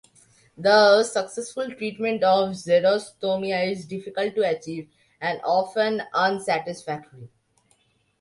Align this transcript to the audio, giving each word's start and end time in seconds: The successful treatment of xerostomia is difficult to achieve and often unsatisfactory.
The 0.57 1.03
successful 1.03 1.69
treatment 1.75 2.23
of 2.23 2.55
xerostomia 2.55 3.71
is 3.71 3.85
difficult 3.85 4.33
to 4.33 4.41
achieve 4.41 4.89
and 5.21 5.39
often 5.43 6.01
unsatisfactory. 6.15 7.29